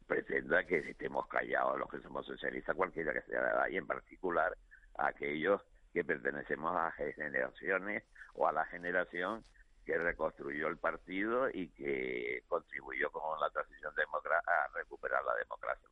pretenda 0.06 0.64
que 0.64 0.78
estemos 0.78 1.26
callados 1.26 1.76
los 1.76 1.90
que 1.90 2.00
somos 2.00 2.24
socialistas, 2.24 2.76
cualquiera 2.76 3.12
que 3.12 3.22
sea, 3.22 3.68
y 3.68 3.76
en 3.76 3.86
particular 3.86 4.56
aquellos 4.96 5.60
que 5.98 6.04
pertenecemos 6.04 6.76
a 6.76 6.92
generaciones 6.92 8.04
o 8.34 8.46
a 8.46 8.52
la 8.52 8.64
generación 8.66 9.42
que 9.84 9.98
reconstruyó 9.98 10.68
el 10.68 10.76
partido 10.76 11.48
y 11.52 11.70
que 11.70 12.44
contribuyó 12.46 13.10
con 13.10 13.40
la 13.40 13.50
transición 13.50 13.92
a 13.98 14.78
recuperar 14.78 15.24
la 15.24 15.34
democracia 15.34 15.88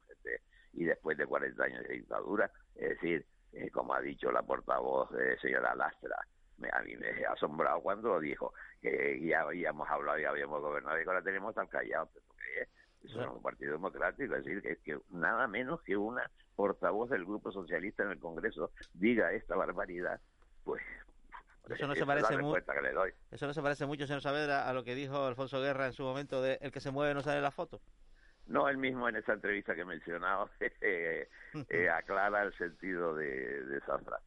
y 0.74 0.84
después 0.84 1.18
de 1.18 1.26
40 1.26 1.64
años 1.64 1.82
de 1.88 1.94
dictadura, 1.94 2.48
es 2.76 2.90
decir, 2.90 3.26
eh, 3.52 3.68
como 3.72 3.94
ha 3.94 4.00
dicho 4.00 4.30
la 4.30 4.42
portavoz 4.42 5.10
de 5.10 5.36
señora 5.40 5.74
Lastra, 5.74 6.24
me, 6.58 6.68
a 6.72 6.82
mí 6.82 6.94
me 6.96 7.24
ha 7.24 7.32
asombrado 7.32 7.80
cuando 7.80 8.20
dijo 8.20 8.54
que 8.80 9.20
ya 9.26 9.40
habíamos 9.40 9.90
hablado 9.90 10.20
y 10.20 10.24
habíamos 10.24 10.60
gobernado 10.60 11.00
y 11.00 11.04
ahora 11.04 11.22
tenemos 11.22 11.52
tan 11.52 11.66
callados. 11.66 12.10
Pero 12.12 12.70
que 13.12 13.20
es 13.20 13.28
un 13.28 13.42
partido 13.42 13.72
democrático, 13.72 14.34
es 14.34 14.44
decir, 14.44 14.62
que, 14.62 14.76
que 14.78 14.98
nada 15.10 15.46
menos 15.46 15.82
que 15.82 15.96
una 15.96 16.30
portavoz 16.54 17.10
del 17.10 17.24
Grupo 17.24 17.52
Socialista 17.52 18.02
en 18.02 18.10
el 18.12 18.18
Congreso 18.18 18.72
diga 18.94 19.32
esta 19.32 19.56
barbaridad, 19.56 20.20
pues 20.64 20.82
eso 21.68 21.86
no, 21.88 21.96
se 21.96 22.06
parece 22.06 22.38
mucho, 22.38 22.62
eso 23.32 23.46
no 23.46 23.52
se 23.52 23.62
parece 23.62 23.86
mucho, 23.86 24.06
señor 24.06 24.22
Saavedra, 24.22 24.68
a 24.68 24.72
lo 24.72 24.84
que 24.84 24.94
dijo 24.94 25.26
Alfonso 25.26 25.60
Guerra 25.60 25.86
en 25.86 25.92
su 25.92 26.04
momento 26.04 26.40
de 26.40 26.58
el 26.60 26.70
que 26.70 26.80
se 26.80 26.92
mueve 26.92 27.12
no 27.12 27.22
sale 27.22 27.40
la 27.40 27.50
foto. 27.50 27.80
No, 28.46 28.68
él 28.68 28.78
mismo 28.78 29.08
en 29.08 29.16
esa 29.16 29.32
entrevista 29.32 29.74
que 29.74 29.80
he 29.80 29.84
mencionado 29.84 30.48
eh, 30.80 31.28
aclara 31.92 32.42
el 32.42 32.56
sentido 32.56 33.14
de, 33.16 33.64
de 33.64 33.78
esa 33.78 33.98
frase. 33.98 34.24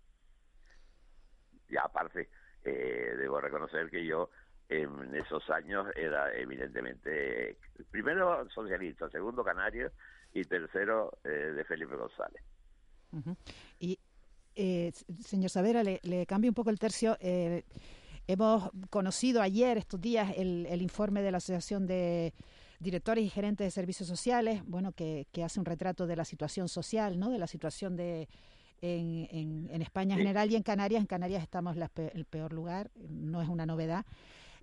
Y 1.69 1.77
aparte, 1.77 2.29
eh, 2.65 3.15
debo 3.17 3.39
reconocer 3.39 3.89
que 3.89 4.05
yo 4.05 4.29
en 4.69 5.15
esos 5.15 5.49
años 5.49 5.87
era 5.95 6.33
evidentemente, 6.35 7.57
primero 7.91 8.47
socialista, 8.49 9.09
segundo 9.09 9.43
canario 9.43 9.91
y 10.33 10.43
tercero 10.43 11.17
eh, 11.23 11.29
de 11.29 11.63
Felipe 11.65 11.95
González. 11.95 12.43
Y, 13.79 13.99
eh, 14.55 14.91
señor 15.19 15.49
Savera, 15.49 15.83
le, 15.83 16.25
cambio 16.27 16.51
un 16.51 16.55
poco 16.55 16.69
el 16.69 16.77
tercio. 16.77 17.17
hemos 18.27 18.69
conocido 18.89 19.41
ayer, 19.41 19.77
estos 19.77 19.99
días, 19.99 20.33
el, 20.37 20.67
el 20.69 20.81
informe 20.81 21.23
de 21.23 21.31
la 21.31 21.37
Asociación 21.37 21.87
de 21.87 22.33
directores 22.79 23.23
y 23.23 23.29
gerentes 23.29 23.65
de 23.67 23.71
servicios 23.71 24.07
sociales, 24.07 24.61
bueno, 24.65 24.93
que, 24.93 25.27
que 25.31 25.43
hace 25.43 25.59
un 25.59 25.65
retrato 25.65 26.07
de 26.07 26.15
la 26.15 26.25
situación 26.25 26.69
social, 26.69 27.19
¿no? 27.19 27.29
De 27.29 27.37
la 27.37 27.47
situación 27.47 27.95
de 27.95 28.29
en, 28.81 29.67
en, 29.69 29.81
España 29.81 30.13
en 30.13 30.19
general 30.19 30.51
y 30.51 30.55
en 30.55 30.63
Canarias. 30.63 31.01
En 31.01 31.07
Canarias 31.07 31.43
estamos 31.43 31.75
en 31.75 32.11
el 32.13 32.25
peor 32.25 32.53
lugar, 32.53 32.91
no 33.09 33.41
es 33.41 33.49
una 33.49 33.65
novedad. 33.65 34.05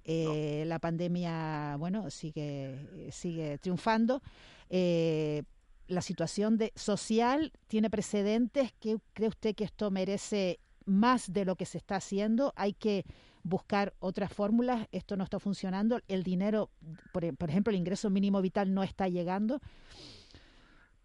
Eh, 0.09 0.63
la 0.67 0.79
pandemia, 0.79 1.75
bueno, 1.79 2.11
sigue, 2.11 3.11
sigue 3.11 3.59
triunfando. 3.59 4.23
Eh, 4.71 5.43
la 5.89 6.01
situación 6.01 6.59
de, 6.59 6.73
social 6.77 7.53
tiene 7.67 7.91
precedentes. 7.91 8.73
¿Qué 8.81 8.99
cree 9.15 9.29
usted 9.29 9.57
que 9.57 9.65
esto 9.65 9.91
merece 9.91 10.61
más 10.85 11.33
de 11.33 11.45
lo 11.45 11.57
que 11.57 11.67
se 11.67 11.79
está 11.79 11.97
haciendo? 11.97 12.53
Hay 12.55 12.73
que 12.73 13.05
buscar 13.43 13.95
otras 13.99 14.33
fórmulas, 14.33 14.89
esto 14.93 15.17
no 15.17 15.25
está 15.25 15.41
funcionando, 15.41 16.01
el 16.09 16.23
dinero, 16.23 16.71
por, 17.13 17.25
ejemplo, 17.25 17.71
el 17.71 17.77
ingreso 17.77 18.09
mínimo 18.11 18.41
vital 18.43 18.75
no 18.75 18.85
está 18.85 19.09
llegando. 19.09 19.61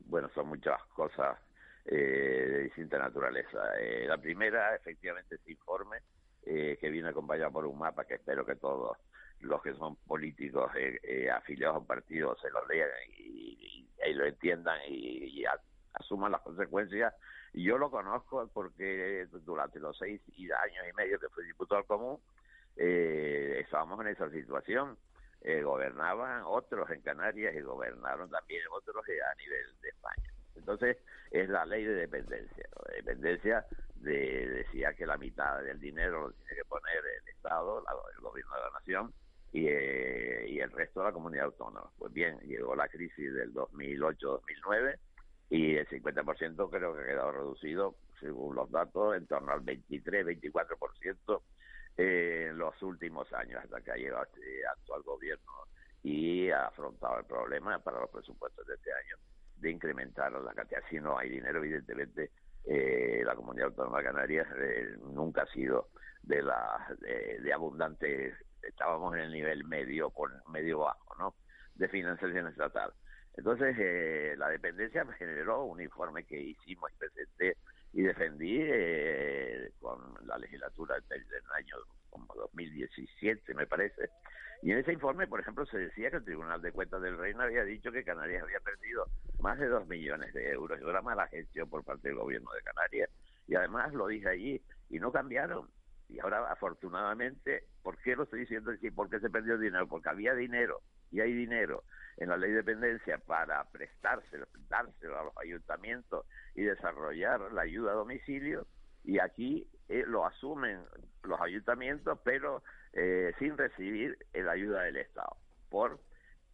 Bueno, 0.06 0.30
son 0.36 0.48
muchas 0.48 0.82
cosas 0.96 1.38
eh, 1.86 1.96
de 1.96 2.64
distinta 2.64 3.00
naturaleza. 3.00 3.60
Eh, 3.80 4.06
la 4.08 4.18
primera, 4.18 4.76
efectivamente, 4.76 5.36
este 5.36 5.52
informe 5.52 5.98
eh, 6.44 6.78
que 6.80 6.90
viene 6.90 7.10
acompañado 7.10 7.52
por 7.52 7.66
un 7.66 7.78
mapa 7.78 8.06
que 8.06 8.16
espero 8.16 8.46
que 8.46 8.56
todos 8.56 8.98
los 9.40 9.62
que 9.62 9.74
son 9.74 9.96
políticos 10.08 10.72
afiliados 11.34 11.76
a 11.76 11.80
un 11.80 11.88
partido 11.88 12.38
se 12.42 12.50
lo 12.52 12.66
lean 12.68 12.90
y, 13.18 13.88
lo 14.14 14.26
entiendan 14.26 14.80
y, 14.88 15.44
asuman 15.94 16.32
las 16.32 16.42
consecuencias. 16.42 17.14
Yo 17.54 17.78
lo 17.78 17.90
conozco 17.90 18.48
porque 18.54 19.28
durante 19.32 19.80
los 19.80 19.98
seis 19.98 20.22
años 20.38 20.86
y 20.90 20.94
medio 20.94 21.20
que 21.20 21.30
fui 21.30 21.46
diputado 21.46 21.84
común, 21.86 22.20
estábamos 22.76 24.00
en 24.02 24.08
esa 24.08 24.30
situación. 24.30 24.98
gobernaban 25.64 26.44
otros 26.46 26.90
en 26.92 27.02
Canarias 27.02 27.56
y 27.56 27.62
gobernaron 27.62 28.30
también 28.30 28.62
otros 28.72 29.04
a 29.04 29.36
nivel 29.36 29.82
de 29.82 29.90
España. 29.90 30.41
Entonces, 30.62 30.98
es 31.32 31.50
la 31.50 31.66
ley 31.66 31.84
de 31.84 31.96
dependencia. 31.96 32.70
La 32.88 32.96
dependencia 32.96 33.66
de, 33.96 34.48
decía 34.48 34.94
que 34.94 35.06
la 35.06 35.18
mitad 35.18 35.62
del 35.64 35.80
dinero 35.80 36.28
lo 36.28 36.32
tiene 36.34 36.56
que 36.56 36.66
poner 36.66 36.98
el 36.98 37.30
Estado, 37.30 37.84
el 38.16 38.22
gobierno 38.22 38.56
de 38.56 38.62
la 38.62 38.70
nación, 38.72 39.14
y, 39.52 39.68
eh, 39.68 40.46
y 40.48 40.60
el 40.60 40.72
resto 40.72 41.00
de 41.02 41.08
la 41.08 41.14
comunidad 41.14 41.46
autónoma. 41.46 41.90
Pues 41.98 42.14
bien, 42.14 42.40
llegó 42.42 42.76
la 42.76 42.88
crisis 42.88 43.34
del 43.34 43.54
2008-2009 43.54 44.98
y 45.50 45.76
el 45.76 45.88
50% 45.88 46.70
creo 46.70 46.96
que 46.96 47.02
ha 47.02 47.06
quedado 47.06 47.32
reducido, 47.32 47.96
según 48.20 48.56
los 48.56 48.70
datos, 48.72 49.18
en 49.18 49.26
torno 49.28 49.52
al 49.52 49.62
23-24% 49.62 51.42
en 51.98 52.58
los 52.58 52.82
últimos 52.84 53.34
años, 53.34 53.62
hasta 53.64 53.82
que 53.82 53.92
ha 53.92 53.96
llegado 53.96 54.24
este 54.24 54.66
actual 54.68 55.02
gobierno 55.02 55.52
y 56.04 56.50
ha 56.50 56.68
afrontado 56.68 57.20
el 57.20 57.26
problema 57.26 57.78
para 57.80 58.00
los 58.00 58.10
presupuestos 58.10 58.66
de 58.66 58.76
este 58.76 58.92
año 58.94 59.18
de 59.62 59.72
incrementar 59.72 60.32
la 60.32 60.54
cantidad. 60.54 60.82
Si 60.90 61.00
no 61.00 61.18
hay 61.18 61.30
dinero, 61.30 61.60
evidentemente, 61.60 62.32
eh, 62.66 63.22
la 63.26 63.36
comunidad 63.36 63.68
autónoma 63.68 64.00
de 64.00 64.04
Canarias 64.04 64.48
eh, 64.58 64.96
nunca 65.14 65.44
ha 65.44 65.48
sido 65.48 65.90
de 66.24 66.42
la 66.42 66.88
de, 67.00 67.54
abundante, 67.54 68.34
estábamos 68.62 69.16
en 69.16 69.22
el 69.22 69.32
nivel 69.32 69.64
medio, 69.64 70.10
con 70.10 70.32
medio 70.52 70.80
bajo, 70.80 71.16
¿no? 71.18 71.36
De 71.76 71.88
financiación 71.88 72.48
estatal. 72.48 72.92
Entonces, 73.36 73.76
eh, 73.80 74.36
la 74.38 74.50
dependencia 74.50 75.06
generó 75.18 75.64
un 75.64 75.82
informe 75.82 76.26
que 76.26 76.40
hicimos 76.40 76.92
y 76.92 76.98
presenté 76.98 77.58
y 77.94 78.02
defendí 78.02 78.60
con 79.80 80.00
la 80.26 80.38
legislatura 80.38 80.96
del 81.10 81.26
año 81.56 81.76
como 82.10 82.34
2017, 82.36 83.54
me 83.54 83.68
parece, 83.68 84.10
y 84.64 84.72
en 84.72 84.78
ese 84.78 84.94
informe, 84.94 85.28
por 85.28 85.40
ejemplo, 85.40 85.66
se 85.66 85.78
decía 85.78 86.12
que 86.12 86.18
el 86.18 86.24
Tribunal 86.24 86.62
de 86.62 86.72
Cuentas 86.72 87.02
del 87.02 87.18
Reino 87.18 87.42
había 87.42 87.64
dicho 87.64 87.92
que 87.92 88.04
Canarias 88.04 88.44
había 88.44 88.60
perdido 88.60 89.06
más 89.40 89.58
de 89.58 89.68
dos 89.68 89.88
millones 89.88 90.34
de 90.34 90.52
euros. 90.52 90.80
Y 90.80 90.84
una 90.84 91.02
mala 91.02 91.28
gestión 91.28 91.68
por 91.68 91.84
parte 91.84 92.10
del 92.10 92.18
gobierno 92.18 92.52
de 92.52 92.62
Canarias. 92.62 93.10
Y 93.48 93.56
además 93.56 93.92
lo 93.94 94.06
dije 94.06 94.30
allí 94.30 94.62
y 94.90 95.00
no 95.00 95.12
cambiaron. 95.12 95.68
Y 96.10 96.20
ahora, 96.20 96.52
afortunadamente, 96.52 97.64
¿por 97.82 97.98
qué 98.04 98.16
lo 98.16 98.24
estoy 98.24 98.42
diciendo 98.42 98.72
aquí? 98.72 98.92
¿Por 98.92 99.10
qué 99.10 99.20
se 99.20 99.32
perdió 99.32 99.58
dinero? 99.58 99.88
Porque 99.88 100.10
había 100.10 100.36
dinero 100.36 100.82
y 101.12 101.20
hay 101.20 101.34
dinero 101.34 101.84
en 102.18 102.30
la 102.30 102.38
ley 102.38 102.52
de 102.52 102.58
dependencia 102.58 103.18
para 103.18 103.64
prestárselo, 103.66 104.48
dárselo 104.70 105.20
a 105.20 105.24
los 105.26 105.38
ayuntamientos 105.38 106.26
y 106.56 106.64
desarrollar 106.64 107.52
la 107.52 107.64
ayuda 107.64 107.92
a 107.92 107.96
domicilio 107.96 108.68
y 109.04 109.20
aquí 109.20 109.68
eh, 109.90 110.04
lo 110.08 110.26
asumen 110.26 110.84
los 111.24 111.40
ayuntamientos, 111.42 112.20
pero 112.24 112.64
eh, 112.94 113.34
sin 113.40 113.58
recibir 113.58 114.18
la 114.34 114.52
ayuda 114.52 114.84
del 114.84 114.98
Estado, 114.98 115.38
por 115.70 116.00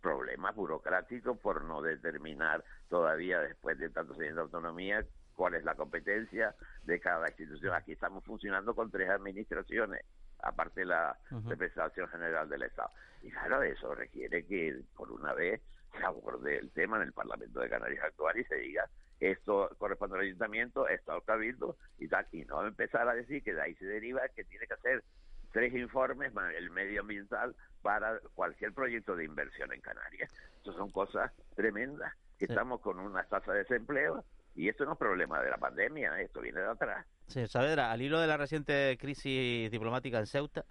problemas 0.02 0.56
burocráticos, 0.56 1.38
por 1.40 1.64
no 1.64 1.82
determinar 1.82 2.64
todavía 2.90 3.42
después 3.42 3.78
de 3.78 3.90
tantos 3.90 4.18
años 4.20 4.36
de 4.36 4.42
autonomía 4.42 5.06
cuál 5.36 5.56
es 5.56 5.64
la 5.64 5.76
competencia 5.76 6.56
de 6.84 7.00
cada 7.00 7.28
institución. 7.28 7.74
Aquí 7.74 7.94
estamos 7.94 8.24
funcionando 8.24 8.74
con 8.76 8.90
tres 8.90 9.10
administraciones, 9.10 10.04
aparte 10.42 10.82
de 10.82 10.88
la 10.88 11.18
representación 11.46 12.08
general 12.10 12.50
del 12.50 12.64
Estado. 12.64 12.92
Y 13.24 13.32
claro, 13.32 13.64
eso 13.64 13.94
requiere 13.96 14.46
que 14.46 14.82
por 14.96 15.12
una 15.12 15.34
vez 15.34 15.62
se 15.98 16.04
aborde 16.04 16.58
el 16.58 16.72
tema 16.72 16.98
en 16.98 17.04
el 17.04 17.14
Parlamento 17.14 17.60
de 17.60 17.70
Canarias 17.70 18.04
actual 18.04 18.38
y 18.38 18.44
se 18.46 18.56
diga 18.56 18.88
esto 19.20 19.70
corresponde 19.78 20.18
al 20.18 20.26
ayuntamiento, 20.26 20.88
esto 20.88 21.12
al 21.12 21.24
cabildo 21.24 21.78
y 21.98 22.08
tal, 22.08 22.28
y 22.32 22.46
no 22.46 22.66
empezar 22.66 23.08
a 23.08 23.16
decir 23.16 23.44
que 23.44 23.54
de 23.54 23.62
ahí 23.62 23.76
se 23.76 23.86
deriva 23.86 24.28
que 24.30 24.44
tiene 24.44 24.68
que 24.68 24.74
hacer 24.76 25.04
tres 25.52 25.74
informes 25.74 26.34
más 26.34 26.54
el 26.54 26.70
medioambiental 26.70 27.56
para 27.82 28.20
cualquier 28.36 28.74
proyecto 28.74 29.16
de 29.16 29.26
inversión 29.26 29.74
en 29.74 29.82
Canarias. 29.82 30.32
Estas 30.58 30.76
son 30.76 30.92
cosas 30.92 31.32
tremendas, 31.56 32.14
estamos 32.40 32.82
con 32.82 33.00
una 33.00 33.24
tasa 33.24 33.54
de 33.54 33.60
desempleo 33.60 34.24
y 34.56 34.70
esto 34.70 34.86
no 34.86 34.94
es 34.94 34.98
problema 35.00 35.42
de 35.42 35.50
la 35.50 35.58
pandemia, 35.58 36.22
esto 36.22 36.42
viene 36.42 36.60
de 36.60 36.68
atrás. 36.68 37.06
Sí, 37.28 37.46
Saavedra, 37.48 37.92
al 37.92 38.02
hilo 38.02 38.20
de 38.20 38.28
la 38.28 38.38
reciente 38.38 38.98
crisis 39.00 39.70
diplomática 39.70 40.18
en 40.18 40.28
Ceuta, 40.28 40.66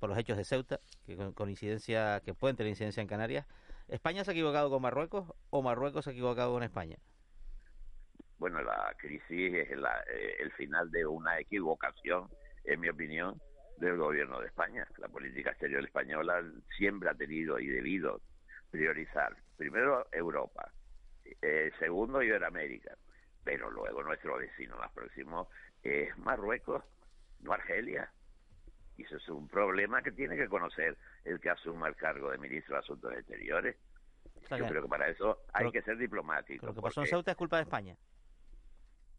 por 0.00 0.08
los 0.08 0.18
hechos 0.18 0.36
de 0.36 0.44
Ceuta, 0.44 0.80
que 1.06 1.16
con, 1.16 1.48
incidencia, 1.48 2.20
que 2.24 2.34
pueden 2.34 2.56
tener 2.56 2.70
incidencia 2.70 3.00
en 3.00 3.06
Canarias, 3.06 3.46
¿España 3.88 4.24
se 4.24 4.32
ha 4.32 4.34
equivocado 4.34 4.68
con 4.68 4.82
Marruecos 4.82 5.32
o 5.50 5.62
Marruecos 5.62 6.04
se 6.04 6.10
ha 6.10 6.12
equivocado 6.12 6.52
con 6.52 6.64
España? 6.64 6.96
bueno, 8.38 8.60
la 8.62 8.94
crisis 8.98 9.54
es 9.54 9.70
eh, 9.70 10.36
el 10.40 10.52
final 10.52 10.90
de 10.90 11.06
una 11.06 11.38
equivocación, 11.38 12.28
en 12.64 12.80
mi 12.80 12.88
opinión, 12.88 13.40
del 13.78 13.96
gobierno 13.96 14.40
de 14.40 14.48
España. 14.48 14.86
La 14.98 15.08
política 15.08 15.50
exterior 15.50 15.84
española 15.84 16.42
siempre 16.76 17.08
ha 17.08 17.14
tenido 17.14 17.58
y 17.58 17.66
debido 17.68 18.20
priorizar, 18.70 19.34
primero, 19.56 20.06
Europa, 20.12 20.70
eh, 21.42 21.70
segundo, 21.78 22.22
Iberoamérica, 22.22 22.96
pero 23.42 23.70
luego 23.70 24.02
nuestro 24.02 24.36
vecino 24.36 24.76
más 24.76 24.92
próximo 24.92 25.48
es 25.86 26.18
Marruecos, 26.18 26.84
no 27.40 27.52
Argelia. 27.52 28.10
Y 28.96 29.04
eso 29.04 29.16
es 29.16 29.28
un 29.28 29.46
problema 29.48 30.02
que 30.02 30.12
tiene 30.12 30.36
que 30.36 30.48
conocer 30.48 30.96
el 31.24 31.38
que 31.40 31.50
asuma 31.50 31.88
el 31.88 31.96
cargo 31.96 32.30
de 32.30 32.38
ministro 32.38 32.74
de 32.74 32.80
Asuntos 32.80 33.12
Exteriores. 33.12 33.76
Yo 34.50 34.66
creo 34.66 34.82
que 34.82 34.88
para 34.88 35.08
eso 35.08 35.42
hay 35.52 35.70
que 35.70 35.82
ser 35.82 35.98
diplomático. 35.98 36.66
Lo 36.66 36.74
que 36.74 36.80
pasó 36.80 37.00
en 37.02 37.08
Ceuta 37.08 37.32
es 37.32 37.36
culpa 37.36 37.56
de 37.56 37.64
España. 37.64 37.96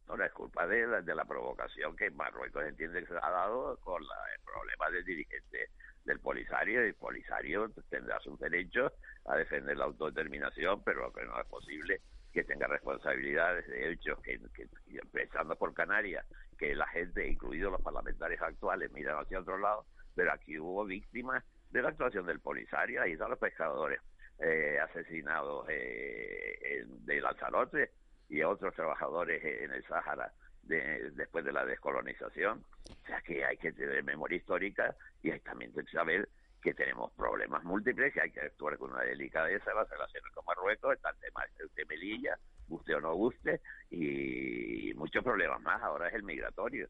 No, 0.08 0.16
la 0.16 0.28
es 0.28 0.32
culpa 0.32 0.66
de 0.66 0.88
la, 0.88 1.02
de 1.02 1.14
la 1.14 1.26
provocación 1.26 1.96
que 1.96 2.10
Marruecos 2.12 2.64
entiende 2.64 3.02
que 3.02 3.08
se 3.08 3.18
ha 3.18 3.30
dado 3.30 3.78
con 3.82 4.02
la, 4.08 4.16
el 4.34 4.42
problema 4.42 4.90
del 4.90 5.04
dirigente 5.04 5.70
del 6.06 6.20
Polisario. 6.22 6.82
El 6.82 6.96
Polisario 6.96 7.70
tendrá 7.90 8.18
sus 8.22 8.40
derechos 8.40 8.94
a 9.26 9.36
defender 9.36 9.78
la 9.78 9.86
autodeterminación, 9.86 10.82
pero 10.84 11.02
lo 11.02 11.14
que 11.14 11.26
no 11.26 11.40
es 11.40 11.46
posible 11.48 12.02
que 12.32 12.44
tenga 12.44 12.68
responsabilidades 12.68 13.68
de 13.68 13.92
hechos 13.92 14.20
que, 14.22 14.40
empezando 14.86 15.56
por 15.58 15.74
Canarias, 15.74 16.26
que 16.58 16.76
la 16.76 16.88
gente, 16.88 17.28
incluidos 17.28 17.72
los 17.72 17.82
parlamentarios 17.82 18.42
actuales, 18.42 18.92
miran 18.92 19.20
hacia 19.20 19.40
otro 19.40 19.58
lado, 19.58 19.86
pero 20.16 20.32
aquí 20.34 20.58
hubo 20.60 20.86
víctimas 20.86 21.44
de 21.70 21.82
la 21.82 21.90
actuación 21.90 22.26
del 22.26 22.40
Polisario, 22.40 23.02
ahí 23.02 23.14
están 23.14 23.30
los 23.30 23.40
pescadores 23.40 24.00
eh, 24.40 24.80
asesinados 24.80 25.66
eh, 25.70 26.86
de 26.88 27.22
Lanzarote, 27.22 27.92
y 28.30 28.44
otros 28.44 28.74
trabajadores 28.76 29.44
en 29.44 29.72
el 29.72 29.86
Sáhara 29.86 30.32
después 30.64 31.46
de 31.46 31.54
la 31.54 31.66
descolonización. 31.66 32.64
O 32.90 33.08
sea 33.08 33.22
que 33.22 33.46
hay 33.46 33.58
que 33.58 33.72
tener 33.72 34.04
memoria 34.04 34.38
histórica 34.38 34.96
y 35.22 35.32
hay 35.32 35.40
también 35.40 35.74
que 35.74 35.84
saber 35.84 36.28
que 36.62 36.74
tenemos 36.74 37.12
problemas 37.14 37.64
múltiples, 37.64 38.14
que 38.14 38.22
hay 38.22 38.32
que 38.32 38.42
actuar 38.42 38.78
con 38.78 38.92
una 38.92 39.04
delicadeza, 39.04 39.74
las 39.74 39.90
relaciones 39.90 40.34
con 40.34 40.44
Marruecos, 40.46 40.96
está 40.96 41.12
el 41.12 41.18
tema 41.18 41.44
de 41.76 41.86
Melilla, 41.86 42.38
guste 42.68 42.96
o 42.96 43.02
no 43.02 43.14
guste, 43.16 43.62
y 43.90 44.94
muchos 44.96 45.24
problemas 45.24 45.62
más. 45.62 45.82
Ahora 45.82 46.10
es 46.10 46.14
el 46.16 46.24
migratorio. 46.24 46.90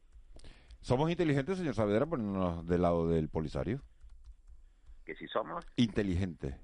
¿Somos 0.80 1.10
inteligentes, 1.10 1.58
señor 1.58 1.74
Saavedra, 1.74 2.06
ponernos 2.06 2.66
del 2.66 2.82
lado 2.82 3.08
del 3.08 3.28
polisario? 3.28 3.82
Que 5.04 5.14
si 5.16 5.26
somos. 5.28 5.66
Inteligentes. 5.76 6.54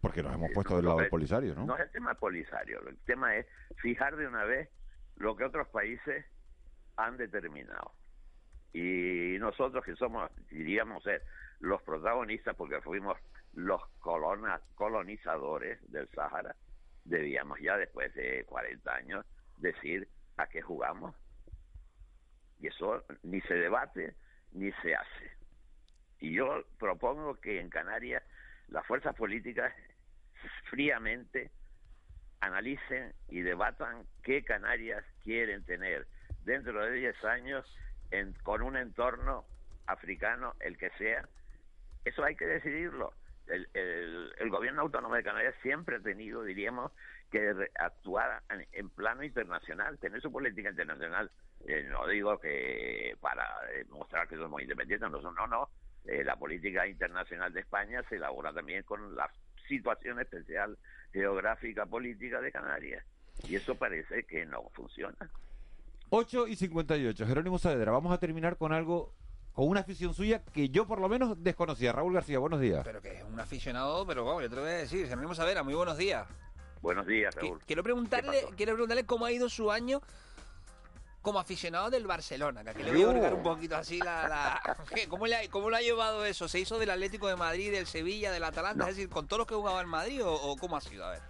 Porque 0.00 0.22
nos 0.22 0.34
hemos 0.34 0.50
puesto 0.52 0.76
del 0.76 0.84
lado 0.84 0.98
del 0.98 1.08
polisario, 1.08 1.54
¿no? 1.54 1.66
No 1.66 1.74
es 1.74 1.82
el 1.82 1.90
tema 1.90 2.14
polisario, 2.14 2.86
el 2.86 2.98
tema 2.98 3.34
es 3.36 3.46
fijar 3.78 4.16
de 4.16 4.28
una 4.28 4.44
vez 4.44 4.68
lo 5.16 5.34
que 5.36 5.44
otros 5.44 5.66
países 5.68 6.24
han 6.96 7.16
determinado. 7.16 7.94
Y 8.72 9.36
nosotros 9.40 9.84
que 9.84 9.96
somos, 9.96 10.30
diríamos 10.50 11.02
ser 11.02 11.22
los 11.58 11.82
protagonistas, 11.82 12.54
porque 12.54 12.80
fuimos 12.80 13.18
los 13.54 13.80
colonizadores 14.76 15.80
del 15.90 16.08
Sáhara, 16.10 16.54
debíamos 17.08 17.58
ya 17.60 17.76
después 17.76 18.14
de 18.14 18.44
40 18.44 18.94
años 18.94 19.26
decir 19.56 20.08
a 20.36 20.46
qué 20.46 20.62
jugamos. 20.62 21.14
Y 22.60 22.68
eso 22.68 23.04
ni 23.22 23.40
se 23.42 23.54
debate 23.54 24.14
ni 24.52 24.72
se 24.82 24.94
hace. 24.94 25.30
Y 26.20 26.32
yo 26.32 26.64
propongo 26.78 27.34
que 27.40 27.60
en 27.60 27.70
Canarias 27.70 28.22
las 28.68 28.86
fuerzas 28.86 29.14
políticas 29.14 29.72
fríamente 30.70 31.50
analicen 32.40 33.12
y 33.28 33.40
debatan 33.40 34.06
qué 34.22 34.44
Canarias 34.44 35.04
quieren 35.22 35.64
tener 35.64 36.06
dentro 36.44 36.84
de 36.84 36.92
10 36.92 37.24
años 37.24 37.76
en, 38.10 38.32
con 38.42 38.62
un 38.62 38.76
entorno 38.76 39.44
africano, 39.86 40.54
el 40.60 40.76
que 40.78 40.90
sea, 40.98 41.28
eso 42.04 42.24
hay 42.24 42.36
que 42.36 42.46
decidirlo. 42.46 43.12
El, 43.48 43.68
el, 44.38 44.50
gobierno 44.50 44.82
autónomo 44.82 45.14
de 45.14 45.22
Canarias 45.22 45.54
siempre 45.62 45.96
ha 45.96 46.00
tenido, 46.00 46.42
diríamos, 46.42 46.92
que 47.30 47.52
actuar 47.78 48.42
en, 48.50 48.66
en 48.72 48.90
plano 48.90 49.22
internacional, 49.22 49.98
tener 49.98 50.20
su 50.20 50.30
política 50.30 50.70
internacional. 50.70 51.30
Eh, 51.66 51.86
no 51.90 52.06
digo 52.06 52.38
que 52.38 53.16
para 53.20 53.46
mostrar 53.88 54.28
que 54.28 54.36
somos 54.36 54.62
independientes, 54.62 55.10
no, 55.10 55.20
no, 55.20 55.46
no. 55.46 55.68
Eh, 56.04 56.24
la 56.24 56.36
política 56.36 56.86
internacional 56.86 57.52
de 57.52 57.60
España 57.60 58.02
se 58.08 58.16
elabora 58.16 58.52
también 58.52 58.82
con 58.82 59.14
la 59.14 59.30
situación 59.68 60.18
especial 60.20 60.78
geográfica 61.12 61.84
política 61.86 62.40
de 62.40 62.50
Canarias. 62.50 63.04
Y 63.46 63.56
eso 63.56 63.74
parece 63.74 64.24
que 64.24 64.46
no 64.46 64.68
funciona. 64.70 65.16
8 66.10 66.48
y 66.48 66.56
58. 66.56 67.26
Jerónimo 67.26 67.58
Saavedra, 67.58 67.92
vamos 67.92 68.12
a 68.12 68.18
terminar 68.18 68.56
con 68.56 68.72
algo, 68.72 69.14
con 69.58 69.68
una 69.68 69.80
afición 69.80 70.14
suya 70.14 70.40
que 70.44 70.68
yo 70.68 70.86
por 70.86 71.00
lo 71.00 71.08
menos 71.08 71.42
desconocía. 71.42 71.90
Raúl 71.90 72.14
García, 72.14 72.38
buenos 72.38 72.60
días. 72.60 72.82
Pero 72.84 73.02
que 73.02 73.16
es 73.16 73.24
un 73.24 73.40
aficionado, 73.40 74.06
pero 74.06 74.24
vamos, 74.24 74.44
yo 74.44 74.48
te 74.48 74.54
lo 74.54 74.62
voy 74.62 74.70
a 74.70 74.74
decir. 74.74 75.08
Jerónimo 75.08 75.34
Saavedra, 75.34 75.64
muy 75.64 75.74
buenos 75.74 75.98
días. 75.98 76.28
Buenos 76.80 77.08
días, 77.08 77.34
Raúl. 77.34 77.58
Quiero 77.66 77.82
¿Qué 77.82 77.86
preguntarle, 77.86 78.44
quiero 78.56 78.74
preguntarle 78.74 79.04
cómo 79.04 79.24
ha 79.24 79.32
ido 79.32 79.48
su 79.48 79.72
año 79.72 80.00
como 81.22 81.40
aficionado 81.40 81.90
del 81.90 82.06
Barcelona, 82.06 82.62
que 82.62 82.70
aquí 82.70 82.84
le 82.84 82.92
voy 82.92 83.02
a 83.02 83.08
hurgar 83.08 83.34
un 83.34 83.42
poquito 83.42 83.74
así 83.74 83.98
la... 83.98 84.28
la-. 84.28 84.76
¿Cómo, 85.08 85.26
le 85.26 85.34
ha, 85.34 85.50
¿Cómo 85.50 85.70
lo 85.70 85.76
ha 85.76 85.80
llevado 85.80 86.24
eso? 86.24 86.46
¿Se 86.46 86.60
hizo 86.60 86.78
del 86.78 86.90
Atlético 86.90 87.26
de 87.26 87.34
Madrid, 87.34 87.72
del 87.72 87.88
Sevilla, 87.88 88.30
del 88.30 88.44
Atalanta? 88.44 88.84
No. 88.84 88.88
Es 88.88 88.94
decir, 88.94 89.10
¿con 89.10 89.26
todos 89.26 89.38
los 89.38 89.48
que 89.48 89.56
jugaba 89.56 89.80
en 89.80 89.88
Madrid 89.88 90.24
o, 90.24 90.34
o 90.34 90.56
cómo 90.56 90.76
ha 90.76 90.80
sido? 90.80 91.04
A 91.04 91.10
ver. 91.10 91.22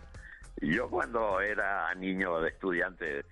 Yo 0.60 0.90
cuando 0.90 1.40
era 1.40 1.94
niño 1.94 2.42
de 2.42 2.50
estudiante 2.50 3.24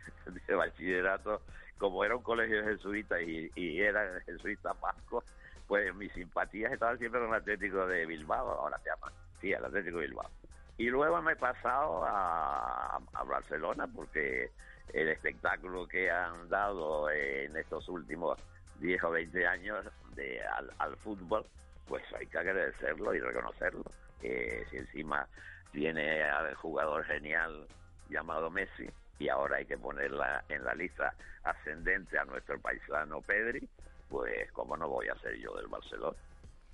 de 0.49 0.55
bachillerato, 0.55 1.43
como 1.79 2.05
era 2.05 2.17
un 2.17 2.23
colegio 2.23 2.65
jesuita 2.65 3.21
y, 3.21 3.51
y 3.55 3.81
era 3.81 4.21
jesuita 4.23 4.73
vasco, 4.75 5.23
pues 5.67 5.95
mis 5.95 6.13
simpatías 6.13 6.73
estaban 6.73 6.99
siempre 6.99 7.21
con 7.21 7.31
el 7.31 7.37
Atlético 7.37 7.87
de 7.87 8.07
Bilbao, 8.07 8.51
ahora 8.51 8.79
se 8.79 8.91
llama, 8.91 9.13
sí, 9.41 9.53
el 9.53 9.65
Atlético 9.65 9.99
de 9.99 10.07
Bilbao. 10.07 10.31
Y 10.79 10.91
luego 10.91 11.21
me 11.23 11.33
he 11.33 11.37
pasado 11.37 12.05
a, 12.05 13.01
a 13.13 13.25
Barcelona 13.25 13.87
porque 13.87 14.51
el 14.93 15.09
espectáculo 15.09 15.87
que 15.89 16.11
han 16.11 16.49
dado 16.49 17.11
en 17.11 17.57
estos 17.57 17.89
últimos 17.89 18.39
10 18.81 19.03
o 19.05 19.11
20 19.11 19.47
años 19.47 19.85
de, 20.15 20.41
al, 20.79 20.97
fútbol, 20.99 21.45
pues 21.89 22.03
hay 22.19 22.27
que 22.27 22.39
agradecerlo 22.39 23.15
y 23.15 23.21
reconocerlo. 23.21 23.85
Eh, 24.23 24.65
si 24.71 24.77
encima 24.77 25.27
tiene 25.73 26.23
al 26.25 26.55
jugador 26.55 27.05
genial 27.05 27.67
llamado 28.09 28.51
Messi 28.51 28.89
y 29.19 29.29
ahora 29.29 29.57
hay 29.57 29.67
que 29.67 29.79
ponerla 29.79 30.45
en 30.49 30.65
la 30.65 30.75
lista 30.75 31.15
ascendente 31.45 32.19
a 32.19 32.25
nuestro 32.25 32.59
paisano 32.61 33.21
Pedri, 33.23 33.67
pues 34.09 34.51
cómo 34.53 34.77
no 34.77 34.89
voy 34.89 35.09
a 35.09 35.15
ser 35.17 35.37
yo 35.37 35.55
del 35.57 35.69
Barcelona. 35.69 36.17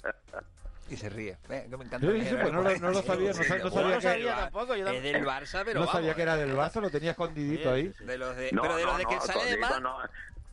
Y 0.91 0.97
se 0.97 1.09
ríe. 1.09 1.39
Eh, 1.49 1.67
me 1.71 1.85
encanta. 1.85 2.01
Sí, 2.01 2.23
sí, 2.27 2.35
pues 2.39 2.53
no 2.53 2.61
lo- 2.61 2.77
no 2.77 2.91
lo 2.91 3.03
sabía, 3.03 3.29
no 3.29 3.35
sa- 3.35 3.57
no 3.59 3.71
sabía 3.71 3.95
que- 3.95 4.01
sabía 4.03 4.35
tampoco, 4.37 4.75
yo 4.75 4.87
Es 4.89 5.03
del 5.03 5.25
Barça, 5.25 5.63
pero 5.65 5.75
no 5.81 5.87
vamos, 5.87 5.93
sabía 5.93 6.15
que 6.15 6.23
era 6.23 6.37
del 6.37 6.55
Barça, 6.57 6.81
lo 6.83 6.91
tenía 6.91 7.13
escondidito 7.13 7.71
ahí. 7.73 7.95
De 8.01 8.19
los 8.19 8.37
de, 8.37 8.51
No, 8.53 8.63
pero 8.63 8.77
de 8.77 8.83
los 8.85 8.93
no, 8.93 8.99
de 8.99 9.05
que 9.07 9.15
no, 9.15 9.21
sale 9.21 9.45
de 9.53 9.57
más... 9.59 9.81
no. 9.81 9.97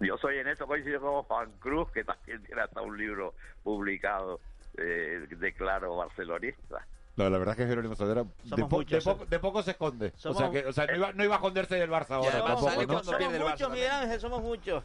Yo 0.02 0.18
soy 0.20 0.38
en 0.38 0.48
esto 0.48 0.68
coincido 0.68 1.02
con 1.02 1.24
Juan 1.24 1.52
Cruz, 1.60 1.92
que 1.92 2.04
también 2.06 2.42
tiene 2.46 2.62
hasta 2.62 2.80
un 2.80 2.96
libro 2.98 3.34
publicado 3.64 4.40
eh, 4.78 5.26
de 5.30 5.54
claro 5.54 5.98
barcelonista. 5.98 6.86
No, 7.20 7.30
la 7.30 7.38
verdad 7.38 7.54
es 7.54 7.58
que 7.66 7.68
Jerónimo 7.68 7.96
Saavedra 7.96 8.24
de, 8.24 8.50
Somos 8.50 8.70
po- 8.70 8.78
muchos, 8.78 9.04
de 9.04 9.12
poco, 9.12 9.26
de 9.26 9.40
poco 9.40 9.62
se 9.64 9.72
esconde. 9.72 10.14
Somos- 10.16 10.38
o 10.38 10.40
sea, 10.40 10.52
que, 10.52 10.68
o 10.68 10.72
sea 10.72 10.86
no, 10.88 10.96
iba, 10.96 11.12
no 11.14 11.24
iba 11.26 11.36
a 11.36 11.38
esconderse 11.38 11.76
del 11.76 11.90
Barça 11.90 12.12
ahora 12.12 12.30
además 12.32 12.48
tampoco, 12.48 12.70
sale 12.70 12.82
¿no? 12.82 12.88
cuando 12.94 13.04
somos 13.04 13.20
Barça 13.20 13.30
muchos, 13.52 13.70
Miguel 13.72 13.88
también. 13.90 13.92
Ángel, 13.92 14.20
somos 14.22 14.42
muchos. 14.42 14.84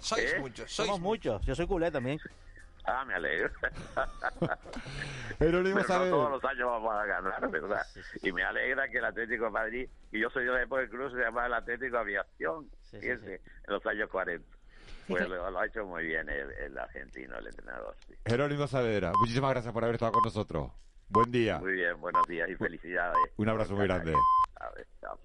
Sois 0.00 0.32
¿Eh? 0.32 0.40
muchos, 0.40 0.70
sois 0.72 0.86
Somos 0.88 1.00
muchos. 1.00 1.42
Yo 1.46 1.54
soy 1.54 1.66
culé 1.68 1.90
también. 1.92 2.18
Ah, 2.84 3.04
me 3.04 3.14
alegro. 3.14 3.50
Jerónimo 5.38 5.80
Pero 5.86 5.98
no 6.04 6.10
todos 6.10 6.30
los 6.32 6.44
años 6.44 6.66
vamos 6.66 6.94
a 6.94 7.04
ganar, 7.06 7.48
¿verdad? 7.50 7.86
Y 8.22 8.32
me 8.32 8.42
alegra 8.42 8.88
que 8.88 8.98
el 8.98 9.04
Atlético 9.04 9.44
de 9.44 9.50
Madrid, 9.50 9.88
y 10.10 10.20
yo 10.20 10.30
soy 10.30 10.44
de 10.46 10.50
la 10.52 10.62
época 10.62 10.80
del 10.80 10.90
Cruz, 10.90 11.12
se 11.12 11.18
llamaba 11.18 11.46
el 11.46 11.54
Atlético 11.54 11.98
Aviación, 11.98 12.68
Sí, 12.82 12.96
sí, 12.96 13.00
fíjense, 13.00 13.38
sí. 13.38 13.50
en 13.66 13.72
los 13.74 13.86
años 13.86 14.08
40. 14.10 14.56
Pues 15.06 15.28
lo, 15.28 15.50
lo 15.50 15.58
ha 15.60 15.66
hecho 15.66 15.84
muy 15.86 16.04
bien 16.06 16.28
el, 16.28 16.50
el 16.52 16.78
argentino, 16.78 17.38
el 17.38 17.46
entrenador. 17.46 17.94
sí. 18.06 18.14
Jerónimo 18.26 18.66
Saavedra, 18.66 19.12
muchísimas 19.20 19.50
gracias 19.50 19.72
por 19.72 19.84
haber 19.84 19.94
estado 19.94 20.12
con 20.12 20.22
nosotros. 20.24 20.70
Buen 21.08 21.30
día. 21.30 21.58
Muy 21.58 21.72
bien, 21.72 22.00
buenos 22.00 22.26
días 22.28 22.48
y 22.50 22.54
felicidades. 22.54 23.18
Un 23.36 23.48
abrazo 23.48 23.74
muy 23.74 23.86
grande. 23.86 24.12
A 24.60 24.70
ver, 24.70 24.86
chao. 25.00 25.18